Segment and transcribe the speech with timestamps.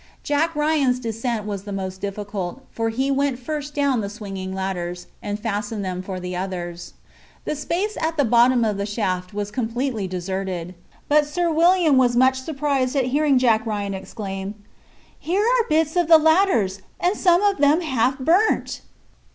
[0.23, 5.05] Jack Ryan's descent was the most difficult, for he went first down the swinging ladders,
[5.21, 6.93] and fastened them for the others.
[7.45, 10.73] The space at the bottom of the shaft was completely deserted;
[11.07, 14.55] but Sir William was much surprised at hearing Jack Ryan exclaim,
[15.19, 18.81] "Here are bits of the ladders, and some of them half burnt!"